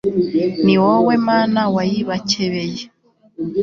ni 0.65 0.75
wowe, 0.83 1.13
mana, 1.27 1.61
wayibakebeye 1.75 2.81